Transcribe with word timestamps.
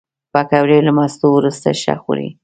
پکورې 0.33 0.79
له 0.87 0.91
مستو 0.97 1.27
وروسته 1.33 1.67
ښه 1.81 1.95
خوري 2.03 2.29